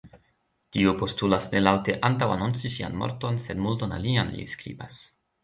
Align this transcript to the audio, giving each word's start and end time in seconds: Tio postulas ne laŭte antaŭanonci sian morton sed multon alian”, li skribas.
Tio 0.77 0.93
postulas 1.01 1.45
ne 1.51 1.61
laŭte 1.61 1.95
antaŭanonci 2.09 2.73
sian 2.77 2.97
morton 3.03 3.39
sed 3.45 3.63
multon 3.67 3.95
alian”, 4.01 4.35
li 4.41 4.51
skribas. 4.57 4.99